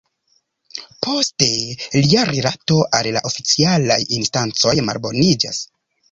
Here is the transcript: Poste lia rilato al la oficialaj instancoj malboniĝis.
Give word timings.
Poste 1.07 1.49
lia 2.05 2.23
rilato 2.29 2.77
al 2.99 3.09
la 3.17 3.21
oficialaj 3.29 3.99
instancoj 4.21 4.73
malboniĝis. 4.89 5.61